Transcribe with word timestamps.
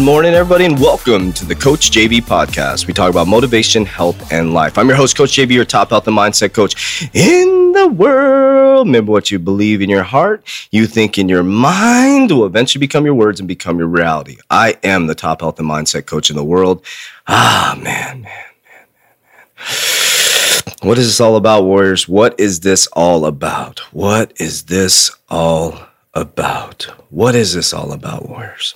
morning, 0.00 0.34
everybody, 0.34 0.64
and 0.64 0.78
welcome 0.78 1.32
to 1.32 1.44
the 1.44 1.54
Coach 1.54 1.90
JV 1.90 2.20
podcast. 2.20 2.86
We 2.86 2.92
talk 2.92 3.10
about 3.10 3.28
motivation, 3.28 3.86
health, 3.86 4.32
and 4.32 4.52
life. 4.52 4.76
I'm 4.76 4.88
your 4.88 4.96
host, 4.96 5.16
Coach 5.16 5.30
JV, 5.30 5.52
your 5.52 5.64
top 5.64 5.90
health 5.90 6.06
and 6.06 6.16
mindset 6.16 6.52
coach 6.52 7.08
in 7.14 7.72
the 7.72 7.88
world. 7.88 8.86
Remember 8.86 9.12
what 9.12 9.30
you 9.30 9.38
believe 9.38 9.80
in 9.80 9.88
your 9.88 10.02
heart, 10.02 10.46
you 10.70 10.86
think 10.86 11.18
in 11.18 11.28
your 11.28 11.42
mind 11.42 12.30
will 12.30 12.44
eventually 12.46 12.80
become 12.80 13.04
your 13.04 13.14
words 13.14 13.40
and 13.40 13.48
become 13.48 13.78
your 13.78 13.88
reality. 13.88 14.36
I 14.50 14.76
am 14.82 15.06
the 15.06 15.14
top 15.14 15.40
health 15.40 15.58
and 15.58 15.68
mindset 15.68 16.06
coach 16.06 16.30
in 16.30 16.36
the 16.36 16.44
world. 16.44 16.84
Ah, 17.26 17.78
man, 17.82 18.22
man, 18.22 18.22
man, 18.22 18.86
man, 18.94 19.56
man. 19.74 20.74
What 20.82 20.98
is 20.98 21.06
this 21.06 21.20
all 21.20 21.36
about, 21.36 21.64
Warriors? 21.64 22.06
What 22.06 22.38
is 22.38 22.60
this 22.60 22.86
all 22.88 23.24
about? 23.24 23.78
What 23.92 24.32
is 24.40 24.64
this 24.64 25.10
all 25.30 25.78
about? 26.12 26.82
What 27.10 27.34
is 27.34 27.54
this 27.54 27.72
all 27.72 27.92
about, 27.92 28.28
Warriors? 28.28 28.74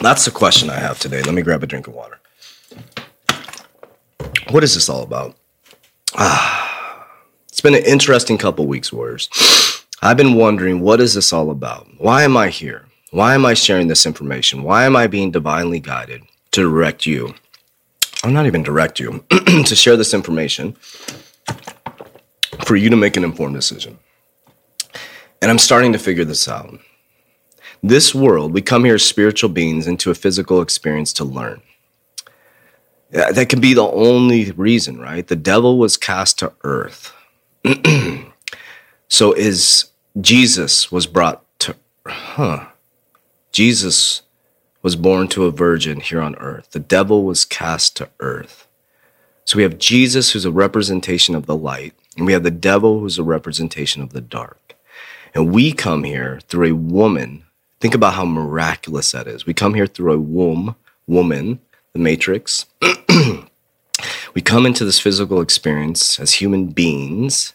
That's 0.00 0.24
the 0.24 0.30
question 0.30 0.70
I 0.70 0.78
have 0.78 0.98
today. 0.98 1.22
Let 1.22 1.34
me 1.34 1.42
grab 1.42 1.62
a 1.62 1.66
drink 1.66 1.86
of 1.86 1.94
water. 1.94 2.18
What 4.50 4.62
is 4.64 4.74
this 4.74 4.88
all 4.88 5.02
about? 5.02 5.36
Ah, 6.16 7.08
it's 7.48 7.60
been 7.60 7.74
an 7.74 7.84
interesting 7.84 8.38
couple 8.38 8.66
weeks, 8.66 8.92
Warriors. 8.92 9.28
I've 10.02 10.16
been 10.16 10.34
wondering, 10.34 10.80
what 10.80 11.00
is 11.00 11.14
this 11.14 11.32
all 11.32 11.50
about? 11.50 11.86
Why 11.98 12.24
am 12.24 12.36
I 12.36 12.48
here? 12.48 12.86
Why 13.10 13.34
am 13.34 13.46
I 13.46 13.54
sharing 13.54 13.88
this 13.88 14.06
information? 14.06 14.62
Why 14.62 14.84
am 14.84 14.96
I 14.96 15.06
being 15.06 15.30
divinely 15.30 15.80
guided 15.80 16.22
to 16.52 16.60
direct 16.62 17.06
you? 17.06 17.34
Or 18.22 18.30
not 18.30 18.46
even 18.46 18.62
direct 18.62 19.00
you, 19.00 19.24
to 19.30 19.74
share 19.74 19.96
this 19.96 20.14
information 20.14 20.76
for 22.64 22.76
you 22.76 22.90
to 22.90 22.96
make 22.96 23.16
an 23.16 23.24
informed 23.24 23.54
decision. 23.54 23.98
And 25.40 25.50
I'm 25.50 25.58
starting 25.58 25.92
to 25.92 25.98
figure 25.98 26.24
this 26.24 26.48
out. 26.48 26.78
This 27.86 28.14
world, 28.14 28.54
we 28.54 28.62
come 28.62 28.86
here 28.86 28.94
as 28.94 29.02
spiritual 29.04 29.50
beings 29.50 29.86
into 29.86 30.10
a 30.10 30.14
physical 30.14 30.62
experience 30.62 31.12
to 31.12 31.24
learn. 31.24 31.60
That 33.10 33.50
can 33.50 33.60
be 33.60 33.74
the 33.74 33.86
only 33.86 34.52
reason, 34.52 34.98
right? 34.98 35.26
The 35.26 35.36
devil 35.36 35.76
was 35.76 35.98
cast 35.98 36.38
to 36.38 36.54
earth. 36.62 37.12
so 39.08 39.34
is 39.34 39.90
Jesus 40.18 40.90
was 40.90 41.06
brought 41.06 41.44
to 41.58 41.76
huh. 42.06 42.68
Jesus 43.52 44.22
was 44.80 44.96
born 44.96 45.28
to 45.28 45.44
a 45.44 45.50
virgin 45.50 46.00
here 46.00 46.22
on 46.22 46.36
earth. 46.36 46.70
The 46.70 46.80
devil 46.80 47.22
was 47.24 47.44
cast 47.44 47.98
to 47.98 48.08
earth. 48.18 48.66
So 49.44 49.58
we 49.58 49.62
have 49.62 49.76
Jesus 49.76 50.30
who's 50.30 50.46
a 50.46 50.50
representation 50.50 51.34
of 51.34 51.44
the 51.44 51.54
light, 51.54 51.92
and 52.16 52.24
we 52.24 52.32
have 52.32 52.44
the 52.44 52.50
devil 52.50 53.00
who's 53.00 53.18
a 53.18 53.22
representation 53.22 54.00
of 54.00 54.14
the 54.14 54.22
dark. 54.22 54.74
And 55.34 55.52
we 55.52 55.70
come 55.74 56.04
here 56.04 56.40
through 56.48 56.68
a 56.68 56.76
woman. 56.76 57.43
Think 57.84 57.94
about 57.94 58.14
how 58.14 58.24
miraculous 58.24 59.12
that 59.12 59.26
is. 59.26 59.44
We 59.44 59.52
come 59.52 59.74
here 59.74 59.86
through 59.86 60.14
a 60.14 60.18
womb, 60.18 60.74
woman, 61.06 61.60
the 61.92 61.98
matrix. 61.98 62.64
we 64.34 64.40
come 64.42 64.64
into 64.64 64.86
this 64.86 64.98
physical 64.98 65.42
experience 65.42 66.18
as 66.18 66.32
human 66.32 66.68
beings, 66.68 67.52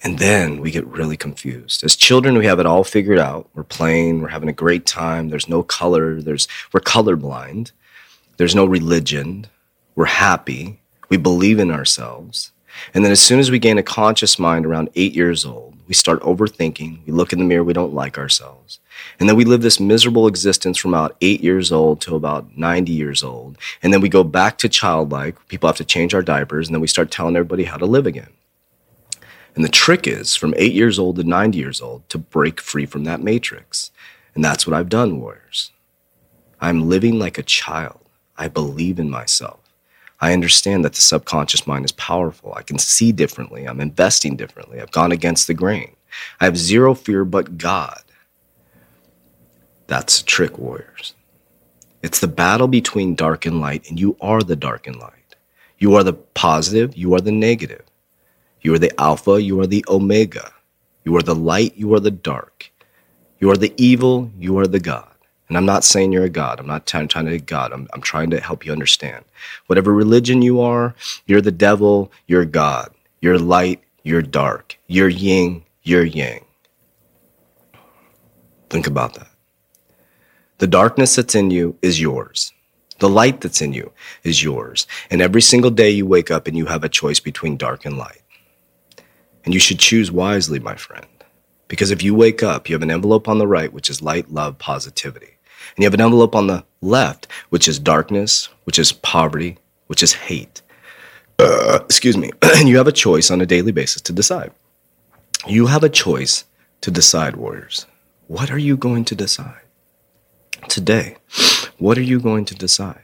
and 0.00 0.20
then 0.20 0.60
we 0.60 0.70
get 0.70 0.86
really 0.86 1.16
confused. 1.16 1.82
As 1.82 1.96
children, 1.96 2.38
we 2.38 2.46
have 2.46 2.60
it 2.60 2.66
all 2.66 2.84
figured 2.84 3.18
out. 3.18 3.50
We're 3.52 3.64
playing, 3.64 4.22
we're 4.22 4.28
having 4.28 4.48
a 4.48 4.52
great 4.52 4.86
time. 4.86 5.28
There's 5.28 5.48
no 5.48 5.64
color, 5.64 6.22
there's 6.22 6.46
we're 6.72 6.78
colorblind. 6.78 7.72
There's 8.36 8.54
no 8.54 8.64
religion. 8.64 9.48
We're 9.96 10.04
happy. 10.04 10.78
We 11.08 11.16
believe 11.16 11.58
in 11.58 11.72
ourselves. 11.72 12.52
And 12.94 13.04
then 13.04 13.12
as 13.12 13.20
soon 13.20 13.38
as 13.38 13.50
we 13.50 13.58
gain 13.58 13.78
a 13.78 13.82
conscious 13.82 14.38
mind 14.38 14.66
around 14.66 14.90
eight 14.94 15.14
years 15.14 15.44
old, 15.44 15.76
we 15.88 15.94
start 15.94 16.20
overthinking. 16.20 17.06
We 17.06 17.12
look 17.12 17.32
in 17.32 17.38
the 17.38 17.44
mirror, 17.44 17.64
we 17.64 17.72
don't 17.72 17.94
like 17.94 18.18
ourselves. 18.18 18.80
And 19.20 19.28
then 19.28 19.36
we 19.36 19.44
live 19.44 19.62
this 19.62 19.78
miserable 19.78 20.26
existence 20.26 20.78
from 20.78 20.94
about 20.94 21.16
eight 21.20 21.42
years 21.42 21.70
old 21.70 22.00
to 22.02 22.16
about 22.16 22.56
90 22.56 22.92
years 22.92 23.22
old. 23.22 23.56
And 23.82 23.92
then 23.92 24.00
we 24.00 24.08
go 24.08 24.24
back 24.24 24.58
to 24.58 24.68
childlike. 24.68 25.36
People 25.48 25.68
have 25.68 25.76
to 25.76 25.84
change 25.84 26.14
our 26.14 26.22
diapers. 26.22 26.68
And 26.68 26.74
then 26.74 26.80
we 26.80 26.88
start 26.88 27.10
telling 27.10 27.36
everybody 27.36 27.64
how 27.64 27.76
to 27.76 27.86
live 27.86 28.06
again. 28.06 28.30
And 29.54 29.64
the 29.64 29.70
trick 29.70 30.06
is 30.06 30.36
from 30.36 30.54
eight 30.56 30.74
years 30.74 30.98
old 30.98 31.16
to 31.16 31.24
90 31.24 31.56
years 31.56 31.80
old 31.80 32.08
to 32.10 32.18
break 32.18 32.60
free 32.60 32.84
from 32.84 33.04
that 33.04 33.22
matrix. 33.22 33.90
And 34.34 34.44
that's 34.44 34.66
what 34.66 34.74
I've 34.74 34.90
done, 34.90 35.20
warriors. 35.20 35.70
I'm 36.60 36.88
living 36.88 37.18
like 37.18 37.38
a 37.38 37.42
child. 37.42 38.00
I 38.36 38.48
believe 38.48 38.98
in 38.98 39.08
myself. 39.08 39.60
I 40.20 40.32
understand 40.32 40.84
that 40.84 40.94
the 40.94 41.00
subconscious 41.00 41.66
mind 41.66 41.84
is 41.84 41.92
powerful. 41.92 42.54
I 42.54 42.62
can 42.62 42.78
see 42.78 43.12
differently. 43.12 43.64
I'm 43.64 43.80
investing 43.80 44.36
differently. 44.36 44.80
I've 44.80 44.90
gone 44.90 45.12
against 45.12 45.46
the 45.46 45.54
grain. 45.54 45.94
I 46.40 46.44
have 46.44 46.56
zero 46.56 46.94
fear 46.94 47.24
but 47.24 47.58
God. 47.58 48.02
That's 49.86 50.20
a 50.20 50.24
trick, 50.24 50.58
warriors. 50.58 51.14
It's 52.02 52.20
the 52.20 52.28
battle 52.28 52.68
between 52.68 53.14
dark 53.14 53.46
and 53.46 53.60
light, 53.60 53.88
and 53.88 53.98
you 54.00 54.16
are 54.20 54.42
the 54.42 54.56
dark 54.56 54.86
and 54.86 54.96
light. 54.96 55.36
You 55.78 55.94
are 55.94 56.02
the 56.02 56.12
positive, 56.14 56.96
you 56.96 57.14
are 57.14 57.20
the 57.20 57.32
negative. 57.32 57.82
You 58.62 58.74
are 58.74 58.78
the 58.78 58.98
alpha, 59.00 59.42
you 59.42 59.60
are 59.60 59.66
the 59.66 59.84
omega. 59.88 60.52
You 61.04 61.16
are 61.16 61.22
the 61.22 61.34
light, 61.34 61.76
you 61.76 61.94
are 61.94 62.00
the 62.00 62.10
dark. 62.10 62.72
You 63.38 63.50
are 63.50 63.56
the 63.56 63.74
evil, 63.76 64.30
you 64.38 64.58
are 64.58 64.66
the 64.66 64.80
God. 64.80 65.15
And 65.48 65.56
I'm 65.56 65.66
not 65.66 65.84
saying 65.84 66.12
you're 66.12 66.24
a 66.24 66.28
God. 66.28 66.58
I'm 66.58 66.66
not 66.66 66.86
trying, 66.86 67.08
trying 67.08 67.26
to 67.26 67.30
be 67.30 67.40
God. 67.40 67.72
I'm, 67.72 67.88
I'm 67.92 68.00
trying 68.00 68.30
to 68.30 68.40
help 68.40 68.66
you 68.66 68.72
understand. 68.72 69.24
Whatever 69.66 69.92
religion 69.92 70.42
you 70.42 70.60
are, 70.60 70.94
you're 71.26 71.40
the 71.40 71.52
devil, 71.52 72.10
you're 72.26 72.44
God. 72.44 72.92
You're 73.20 73.38
light, 73.38 73.82
you're 74.02 74.22
dark. 74.22 74.76
You're 74.88 75.08
yin, 75.08 75.62
you're 75.82 76.04
yang. 76.04 76.44
Think 78.70 78.86
about 78.86 79.14
that. 79.14 79.28
The 80.58 80.66
darkness 80.66 81.16
that's 81.16 81.34
in 81.34 81.50
you 81.50 81.76
is 81.82 82.00
yours. 82.00 82.52
The 82.98 83.08
light 83.08 83.42
that's 83.42 83.60
in 83.60 83.72
you 83.72 83.92
is 84.24 84.42
yours. 84.42 84.86
And 85.10 85.20
every 85.20 85.42
single 85.42 85.70
day 85.70 85.90
you 85.90 86.06
wake 86.06 86.30
up 86.30 86.46
and 86.48 86.56
you 86.56 86.66
have 86.66 86.82
a 86.82 86.88
choice 86.88 87.20
between 87.20 87.56
dark 87.56 87.84
and 87.84 87.98
light. 87.98 88.22
And 89.44 89.52
you 89.54 89.60
should 89.60 89.78
choose 89.78 90.10
wisely, 90.10 90.58
my 90.58 90.74
friend. 90.74 91.06
Because 91.68 91.90
if 91.90 92.02
you 92.02 92.14
wake 92.14 92.42
up, 92.42 92.68
you 92.68 92.74
have 92.74 92.82
an 92.82 92.90
envelope 92.90 93.28
on 93.28 93.38
the 93.38 93.46
right, 93.46 93.72
which 93.72 93.90
is 93.90 94.02
light, 94.02 94.30
love, 94.30 94.58
positivity. 94.58 95.35
And 95.74 95.82
you 95.82 95.86
have 95.86 95.94
an 95.94 96.00
envelope 96.00 96.34
on 96.34 96.46
the 96.46 96.64
left, 96.80 97.26
which 97.50 97.68
is 97.68 97.78
darkness, 97.78 98.48
which 98.64 98.78
is 98.78 98.92
poverty, 98.92 99.58
which 99.86 100.02
is 100.02 100.12
hate. 100.12 100.62
Uh, 101.38 101.80
excuse 101.84 102.16
me. 102.16 102.30
and 102.42 102.68
you 102.68 102.76
have 102.76 102.86
a 102.86 102.92
choice 102.92 103.30
on 103.30 103.40
a 103.40 103.46
daily 103.46 103.72
basis 103.72 104.02
to 104.02 104.12
decide. 104.12 104.52
You 105.46 105.66
have 105.66 105.84
a 105.84 105.88
choice 105.88 106.44
to 106.80 106.90
decide, 106.90 107.36
warriors. 107.36 107.86
What 108.26 108.50
are 108.50 108.58
you 108.58 108.76
going 108.76 109.04
to 109.06 109.14
decide? 109.14 109.60
Today, 110.68 111.16
what 111.78 111.98
are 111.98 112.02
you 112.02 112.18
going 112.18 112.44
to 112.46 112.54
decide? 112.54 113.02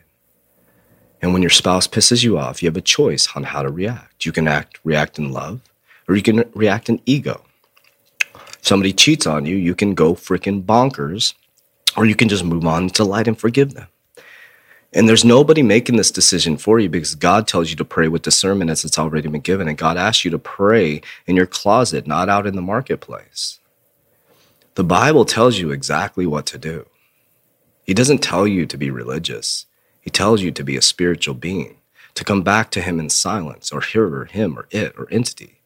And 1.21 1.33
when 1.33 1.43
your 1.43 1.51
spouse 1.51 1.87
pisses 1.87 2.25
you 2.25 2.37
off, 2.37 2.63
you 2.63 2.69
have 2.69 2.77
a 2.77 2.81
choice 2.81 3.29
on 3.37 3.45
how 3.45 3.63
to 3.63 3.71
react. 3.71 4.27
You 4.27 4.33
can 4.33 4.49
act 4.49 4.81
react 4.83 5.19
in 5.19 5.31
love, 5.31 5.61
or 6.09 6.17
you 6.17 6.23
can 6.23 6.45
react 6.55 6.89
in 6.89 7.01
ego. 7.07 7.45
Somebody 8.61 8.93
cheats 8.93 9.27
on 9.27 9.47
you, 9.47 9.57
you 9.57 9.75
can 9.75 9.95
go 9.95 10.15
freaking 10.15 10.65
bonkers, 10.65 11.35
or 11.97 12.07
you 12.07 12.15
can 12.15 12.29
just 12.29 12.45
move 12.45 12.67
on 12.67 12.89
to 12.91 13.05
light 13.05 13.29
and 13.29 13.39
forgive 13.39 13.75
them. 13.75 13.89
And 14.95 15.09
there's 15.09 15.25
nobody 15.25 15.63
making 15.63 15.97
this 15.97 16.11
decision 16.11 16.59
for 16.59 16.79
you 16.79 16.91
because 16.91 17.15
God 17.15 17.49
tells 17.49 17.71
you 17.71 17.77
to 17.77 17.85
pray 17.85 18.09
with 18.09 18.23
discernment 18.23 18.71
as 18.71 18.85
it's 18.85 18.99
already 18.99 19.29
been 19.29 19.41
given. 19.41 19.67
And 19.67 19.79
God 19.79 19.97
asks 19.97 20.25
you 20.25 20.31
to 20.31 20.39
pray 20.39 21.01
in 21.27 21.35
your 21.35 21.47
closet, 21.47 22.07
not 22.07 22.29
out 22.29 22.47
in 22.47 22.57
the 22.57 22.63
marketplace. 22.63 23.59
The 24.75 24.85
Bible 24.85 25.25
tells 25.25 25.59
you 25.59 25.71
exactly 25.71 26.27
what 26.27 26.45
to 26.47 26.59
do. 26.59 26.87
He 27.85 27.95
doesn't 27.95 28.23
tell 28.23 28.47
you 28.47 28.67
to 28.67 28.77
be 28.77 28.91
religious, 28.91 29.67
He 30.01 30.11
tells 30.11 30.43
you 30.43 30.51
to 30.53 30.65
be 30.65 30.77
a 30.77 30.83
spiritual 30.83 31.35
being, 31.35 31.77
to 32.15 32.25
come 32.25 32.43
back 32.43 32.71
to 32.73 32.83
Him 32.83 33.01
in 33.01 33.09
silence 33.09 33.73
or 33.73 33.81
hear 33.81 34.25
Him 34.27 34.59
or 34.59 34.67
it 34.71 34.95
or 34.99 35.09
entity. 35.11 35.61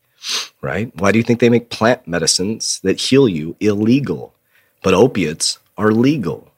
right? 0.61 0.95
Why 0.99 1.13
do 1.13 1.19
you 1.19 1.25
think 1.25 1.41
they 1.41 1.49
make 1.49 1.71
plant 1.71 2.07
medicines 2.07 2.81
that 2.83 3.01
heal 3.01 3.29
you 3.29 3.57
illegal, 3.61 4.35
but 4.83 4.95
opiates 4.95 5.59
are 5.77 5.93
legal? 5.93 6.53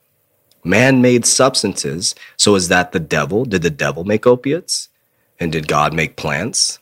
Man 0.63 1.01
made 1.01 1.25
substances. 1.25 2.15
So 2.37 2.55
is 2.55 2.67
that 2.67 2.91
the 2.91 2.99
devil? 2.99 3.45
Did 3.45 3.61
the 3.61 3.69
devil 3.69 4.03
make 4.03 4.27
opiates? 4.27 4.89
And 5.39 5.51
did 5.51 5.67
God 5.67 5.93
make 5.93 6.15
plants? 6.15 6.79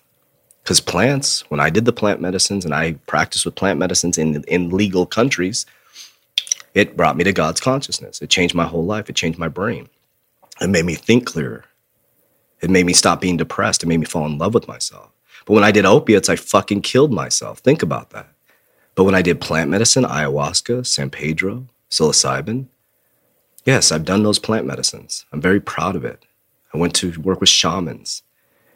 Because 0.63 0.81
plants, 0.81 1.49
when 1.49 1.59
I 1.59 1.69
did 1.69 1.85
the 1.85 1.93
plant 1.93 2.19
medicines 2.19 2.65
and 2.65 2.73
I 2.73 2.93
practiced 3.05 3.45
with 3.45 3.55
plant 3.55 3.79
medicines 3.79 4.17
in, 4.17 4.43
in 4.43 4.69
legal 4.69 5.05
countries, 5.05 5.65
it 6.73 6.97
brought 6.97 7.15
me 7.15 7.23
to 7.23 7.31
God's 7.31 7.61
consciousness. 7.61 8.21
It 8.21 8.29
changed 8.29 8.53
my 8.53 8.65
whole 8.65 8.85
life. 8.85 9.09
It 9.09 9.15
changed 9.15 9.39
my 9.39 9.47
brain. 9.47 9.87
It 10.59 10.69
made 10.69 10.85
me 10.85 10.95
think 10.95 11.25
clearer. 11.25 11.65
It 12.61 12.69
made 12.69 12.85
me 12.85 12.93
stop 12.93 13.21
being 13.21 13.37
depressed. 13.37 13.83
It 13.83 13.85
made 13.87 13.99
me 13.99 14.05
fall 14.05 14.25
in 14.25 14.37
love 14.37 14.53
with 14.53 14.67
myself. 14.67 15.09
But 15.45 15.53
when 15.53 15.63
I 15.63 15.71
did 15.71 15.85
opiates, 15.85 16.29
I 16.29 16.35
fucking 16.35 16.81
killed 16.81 17.13
myself. 17.13 17.59
Think 17.59 17.81
about 17.81 18.09
that. 18.09 18.27
But 18.95 19.05
when 19.05 19.15
I 19.15 19.21
did 19.21 19.39
plant 19.39 19.69
medicine, 19.69 20.03
ayahuasca, 20.03 20.85
San 20.85 21.09
Pedro, 21.09 21.67
psilocybin, 21.89 22.67
yes, 23.65 23.91
I've 23.91 24.05
done 24.05 24.23
those 24.23 24.39
plant 24.39 24.65
medicines. 24.65 25.25
I'm 25.31 25.41
very 25.41 25.59
proud 25.59 25.95
of 25.95 26.05
it. 26.05 26.25
I 26.73 26.77
went 26.77 26.95
to 26.95 27.19
work 27.21 27.39
with 27.39 27.49
shamans 27.49 28.23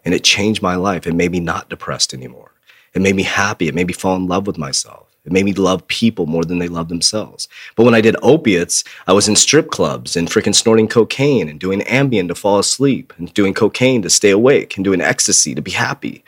and 0.04 0.14
it 0.14 0.24
changed 0.24 0.62
my 0.62 0.76
life. 0.76 1.06
It 1.06 1.14
made 1.14 1.32
me 1.32 1.40
not 1.40 1.70
depressed 1.70 2.14
anymore. 2.14 2.52
It 2.94 3.02
made 3.02 3.16
me 3.16 3.24
happy. 3.24 3.68
It 3.68 3.76
made 3.76 3.88
me 3.88 3.94
fall 3.94 4.16
in 4.16 4.28
love 4.28 4.48
with 4.48 4.58
myself. 4.58 5.08
It 5.24 5.32
made 5.32 5.46
me 5.46 5.54
love 5.54 5.88
people 5.88 6.26
more 6.26 6.44
than 6.44 6.58
they 6.58 6.68
love 6.68 6.90
themselves. 6.90 7.48
But 7.76 7.84
when 7.84 7.94
I 7.94 8.02
did 8.02 8.16
opiates, 8.24 8.84
I 9.06 9.14
was 9.14 9.28
in 9.28 9.36
strip 9.36 9.70
clubs 9.70 10.16
and 10.16 10.28
freaking 10.28 10.56
snorting 10.56 10.88
cocaine 10.88 11.48
and 11.48 11.60
doing 11.60 11.82
Ambien 11.82 12.28
to 12.28 12.36
fall 12.36 12.58
asleep 12.58 13.14
and 13.18 13.32
doing 13.36 13.54
cocaine 13.54 14.02
to 14.02 14.10
stay 14.10 14.32
awake 14.32 14.76
and 14.76 14.84
doing 14.84 15.00
ecstasy 15.00 15.54
to 15.54 15.62
be 15.62 15.72
happy. 15.72 16.24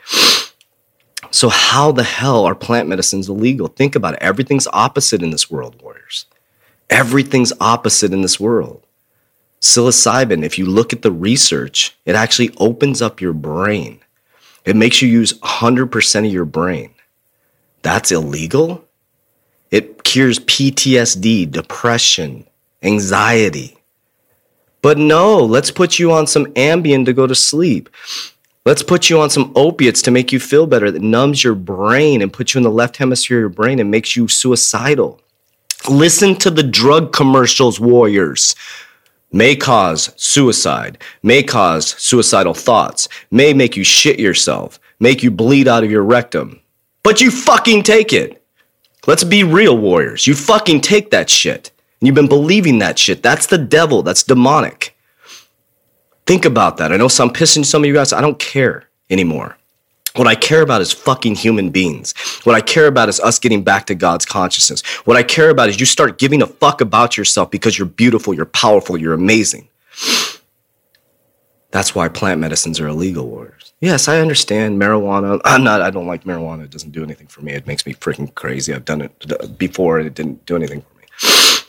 So, 1.32 1.48
how 1.48 1.90
the 1.90 2.04
hell 2.04 2.44
are 2.44 2.54
plant 2.54 2.88
medicines 2.88 3.28
illegal? 3.28 3.66
Think 3.66 3.96
about 3.96 4.14
it. 4.14 4.22
Everything's 4.22 4.68
opposite 4.68 5.22
in 5.22 5.30
this 5.30 5.50
world, 5.50 5.82
warriors. 5.82 6.26
Everything's 6.90 7.52
opposite 7.60 8.12
in 8.12 8.22
this 8.22 8.38
world. 8.38 8.84
Psilocybin, 9.60 10.44
if 10.44 10.58
you 10.58 10.66
look 10.66 10.92
at 10.92 11.02
the 11.02 11.10
research, 11.10 11.96
it 12.04 12.14
actually 12.14 12.54
opens 12.58 13.00
up 13.00 13.20
your 13.20 13.32
brain. 13.32 14.00
It 14.64 14.76
makes 14.76 15.00
you 15.00 15.08
use 15.08 15.32
100% 15.40 16.26
of 16.26 16.32
your 16.32 16.44
brain. 16.44 16.94
That's 17.82 18.12
illegal? 18.12 18.84
It 19.70 20.04
cures 20.04 20.38
PTSD, 20.40 21.50
depression, 21.50 22.46
anxiety. 22.82 23.78
But 24.82 24.98
no, 24.98 25.38
let's 25.38 25.70
put 25.70 25.98
you 25.98 26.12
on 26.12 26.26
some 26.26 26.46
Ambien 26.52 27.06
to 27.06 27.14
go 27.14 27.26
to 27.26 27.34
sleep. 27.34 27.88
Let's 28.66 28.82
put 28.82 29.10
you 29.10 29.20
on 29.20 29.30
some 29.30 29.52
opiates 29.54 30.00
to 30.02 30.10
make 30.10 30.30
you 30.30 30.40
feel 30.40 30.66
better 30.66 30.90
that 30.90 31.02
numbs 31.02 31.42
your 31.42 31.54
brain 31.54 32.22
and 32.22 32.32
puts 32.32 32.54
you 32.54 32.58
in 32.58 32.62
the 32.64 32.70
left 32.70 32.98
hemisphere 32.98 33.38
of 33.38 33.42
your 33.42 33.48
brain 33.48 33.78
and 33.78 33.90
makes 33.90 34.14
you 34.14 34.28
suicidal. 34.28 35.20
Listen 35.88 36.34
to 36.36 36.50
the 36.50 36.62
drug 36.62 37.12
commercials, 37.12 37.78
warriors 37.78 38.54
may 39.34 39.56
cause 39.56 40.12
suicide, 40.16 40.96
may 41.22 41.42
cause 41.42 41.88
suicidal 41.98 42.54
thoughts, 42.54 43.08
may 43.32 43.52
make 43.52 43.76
you 43.76 43.82
shit 43.82 44.20
yourself, 44.20 44.78
make 45.00 45.22
you 45.24 45.30
bleed 45.30 45.66
out 45.66 45.82
of 45.82 45.90
your 45.90 46.04
rectum. 46.04 46.60
But 47.02 47.20
you 47.20 47.30
fucking 47.30 47.82
take 47.82 48.12
it. 48.12 48.42
Let's 49.06 49.24
be 49.24 49.42
real, 49.44 49.76
warriors. 49.76 50.26
You 50.26 50.34
fucking 50.34 50.80
take 50.80 51.10
that 51.10 51.28
shit. 51.28 51.72
And 52.00 52.06
you've 52.06 52.14
been 52.14 52.28
believing 52.28 52.78
that 52.78 52.98
shit. 52.98 53.22
That's 53.22 53.46
the 53.46 53.58
devil. 53.58 54.02
That's 54.02 54.22
demonic. 54.22 54.96
Think 56.26 56.44
about 56.44 56.78
that. 56.78 56.92
I 56.92 56.96
know 56.96 57.08
some 57.08 57.30
pissing 57.30 57.64
some 57.64 57.82
of 57.82 57.88
you 57.88 57.92
guys. 57.92 58.12
I 58.12 58.20
don't 58.20 58.38
care 58.38 58.88
anymore. 59.10 59.58
What 60.14 60.28
I 60.28 60.36
care 60.36 60.62
about 60.62 60.80
is 60.80 60.92
fucking 60.92 61.34
human 61.34 61.70
beings. 61.70 62.14
What 62.44 62.54
I 62.54 62.60
care 62.60 62.86
about 62.86 63.08
is 63.08 63.20
us 63.20 63.38
getting 63.38 63.62
back 63.62 63.86
to 63.86 63.94
God's 63.94 64.24
consciousness. 64.26 64.82
What 65.06 65.16
I 65.16 65.22
care 65.22 65.50
about 65.50 65.68
is 65.68 65.80
you 65.80 65.86
start 65.86 66.18
giving 66.18 66.42
a 66.42 66.46
fuck 66.46 66.80
about 66.80 67.16
yourself 67.16 67.50
because 67.50 67.78
you're 67.78 67.86
beautiful, 67.86 68.34
you're 68.34 68.44
powerful, 68.44 68.96
you're 68.96 69.14
amazing. 69.14 69.68
That's 71.70 71.94
why 71.94 72.08
plant 72.08 72.40
medicines 72.40 72.78
are 72.78 72.86
illegal, 72.86 73.26
warriors. 73.26 73.72
Yes, 73.80 74.06
I 74.06 74.20
understand 74.20 74.80
marijuana. 74.80 75.40
I'm 75.44 75.64
not, 75.64 75.82
I 75.82 75.90
don't 75.90 76.06
like 76.06 76.24
marijuana. 76.24 76.64
It 76.64 76.70
doesn't 76.70 76.92
do 76.92 77.02
anything 77.02 77.26
for 77.26 77.40
me. 77.40 77.52
It 77.52 77.66
makes 77.66 77.84
me 77.84 77.94
freaking 77.94 78.32
crazy. 78.34 78.72
I've 78.72 78.84
done 78.84 79.00
it 79.00 79.58
before 79.58 79.98
and 79.98 80.06
it 80.06 80.14
didn't 80.14 80.46
do 80.46 80.54
anything 80.54 80.82
for 80.82 80.98
me. 80.98 81.04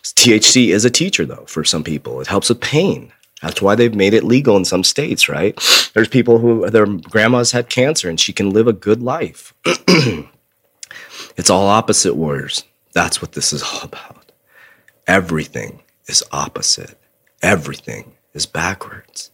THC 0.03 0.67
is 0.69 0.85
a 0.85 0.89
teacher, 0.89 1.25
though, 1.25 1.45
for 1.47 1.63
some 1.63 1.83
people. 1.83 2.21
It 2.21 2.27
helps 2.27 2.49
with 2.49 2.61
pain. 2.61 3.11
That's 3.41 3.61
why 3.61 3.75
they've 3.75 3.95
made 3.95 4.13
it 4.13 4.23
legal 4.23 4.57
in 4.57 4.65
some 4.65 4.83
states, 4.83 5.27
right? 5.27 5.55
There's 5.93 6.07
people 6.07 6.37
who 6.37 6.69
their 6.69 6.85
grandmas 6.85 7.51
had 7.51 7.69
cancer 7.69 8.09
and 8.09 8.19
she 8.19 8.33
can 8.33 8.51
live 8.51 8.67
a 8.67 8.73
good 8.73 9.01
life. 9.01 9.53
it's 11.37 11.49
all 11.49 11.67
opposite 11.67 12.15
warriors. 12.15 12.63
That's 12.93 13.21
what 13.21 13.33
this 13.33 13.53
is 13.53 13.63
all 13.63 13.81
about. 13.83 14.31
Everything 15.07 15.81
is 16.07 16.23
opposite. 16.31 16.97
Everything 17.41 18.13
is 18.33 18.45
backwards. 18.45 19.31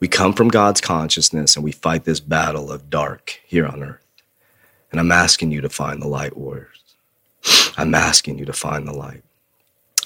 We 0.00 0.08
come 0.08 0.32
from 0.32 0.48
God's 0.48 0.80
consciousness 0.80 1.56
and 1.56 1.64
we 1.64 1.72
fight 1.72 2.04
this 2.04 2.20
battle 2.20 2.72
of 2.72 2.88
dark 2.88 3.40
here 3.46 3.66
on 3.66 3.82
earth. 3.82 4.06
And 4.90 4.98
I'm 4.98 5.12
asking 5.12 5.52
you 5.52 5.60
to 5.60 5.68
find 5.68 6.00
the 6.00 6.08
light, 6.08 6.36
warriors. 6.36 6.82
I'm 7.76 7.94
asking 7.94 8.38
you 8.38 8.44
to 8.46 8.52
find 8.52 8.88
the 8.88 8.92
light. 8.92 9.22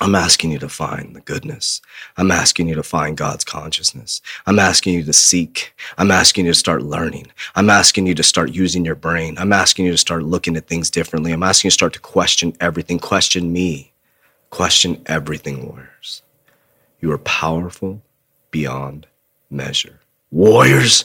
I'm 0.01 0.17
asking 0.17 0.51
you 0.51 0.59
to 0.59 0.69
find 0.69 1.15
the 1.15 1.21
goodness. 1.21 1.81
I'm 2.17 2.33
asking 2.33 2.69
you 2.69 2.75
to 2.75 2.83
find 2.83 3.17
God's 3.17 3.45
consciousness. 3.45 4.21
I'm 4.45 4.59
asking 4.59 4.95
you 4.95 5.05
to 5.05 5.13
seek. 5.13 5.73
I'm 5.99 6.11
asking 6.11 6.47
you 6.47 6.51
to 6.53 6.59
start 6.59 6.83
learning. 6.83 7.29
I'm 7.55 7.71
asking 7.71 8.07
you 8.07 8.15
to 8.17 8.23
start 8.25 8.53
using 8.53 8.85
your 8.85 8.97
brain. 8.97 9.37
I'm 9.39 9.53
asking 9.53 9.85
you 9.87 9.93
to 9.93 9.99
start 9.99 10.25
looking 10.25 10.57
at 10.57 10.67
things 10.67 10.91
differently. 10.91 11.33
I'm 11.33 11.45
asking 11.45 11.69
you 11.69 11.71
to 11.71 11.75
start 11.75 11.93
to 11.93 12.01
question 12.01 12.57
everything. 12.61 12.99
Question 12.99 13.53
me. 13.53 13.93
Question 14.51 15.01
everything, 15.07 15.69
warriors. 15.69 16.23
You 17.01 17.13
are 17.13 17.19
powerful 17.19 18.03
beyond 18.51 19.07
measure. 19.49 20.01
Warriors. 20.31 21.05